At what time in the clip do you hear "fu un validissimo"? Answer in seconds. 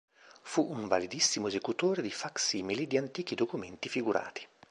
0.41-1.45